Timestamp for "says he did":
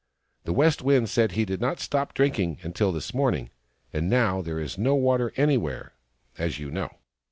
1.11-1.61